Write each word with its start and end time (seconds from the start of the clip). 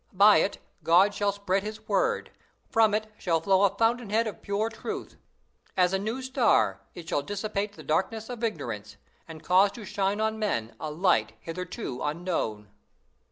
By 0.13 0.37
it 0.37 0.57
God 0.83 1.13
shall 1.13 1.31
spread 1.31 1.61
his 1.61 1.87
Word; 1.87 2.31
from 2.71 2.95
it 2.95 3.13
shall 3.19 3.39
flow 3.39 3.61
a 3.61 3.77
fountain 3.77 4.09
head 4.09 4.25
of 4.25 4.41
pure 4.41 4.67
truth. 4.71 5.15
As 5.77 5.93
a 5.93 5.99
new 5.99 6.23
star, 6.23 6.81
it 6.95 7.07
shall 7.07 7.21
dissipate 7.21 7.73
the 7.73 7.83
darkness 7.83 8.27
of 8.27 8.43
ignorance, 8.43 8.97
and 9.27 9.43
cause 9.43 9.71
to 9.73 9.85
shine 9.85 10.19
on 10.19 10.39
men 10.39 10.75
a 10.79 10.89
light 10.89 11.33
hitherto 11.41 12.01
unknown! 12.01 12.71